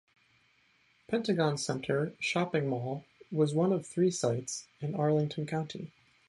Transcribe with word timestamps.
Pentagon 1.09 1.59
Centre, 1.59 2.13
shopping 2.19 2.67
mall, 2.67 3.05
was 3.31 3.53
one 3.53 3.71
of 3.71 3.85
three 3.85 4.09
sites 4.09 4.67
in 4.79 4.95
Arlington 4.95 5.45
County. 5.45 5.91